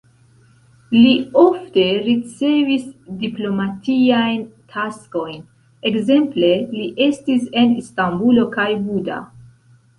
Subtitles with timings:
[0.93, 1.09] Li
[1.41, 2.87] ofte ricevis
[3.25, 4.41] diplomatiajn
[4.73, 5.39] taskojn,
[5.93, 9.25] ekzemple li estis en Istanbulo kaj Buda.